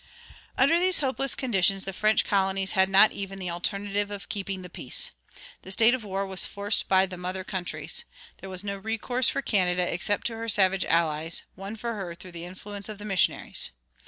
[0.57, 4.63] [27:4] Under these hopeless conditions the French colonies had not even the alternative of keeping
[4.63, 5.11] the peace.
[5.61, 8.03] The state of war was forced by the mother countries.
[8.39, 12.31] There was no recourse for Canada except to her savage allies, won for her through
[12.31, 13.69] the influence of the missionaries.